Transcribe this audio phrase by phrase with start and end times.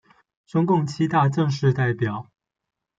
[0.47, 2.31] 中共七大正式代表。